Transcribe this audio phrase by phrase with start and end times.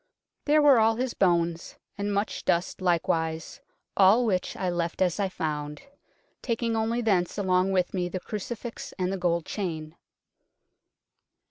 [0.45, 3.61] There were all his Bones, and much dust like wise,
[3.95, 5.83] all which I left as I found,
[6.41, 9.95] taking only thence along with me the Crucifix and the Gold Chain."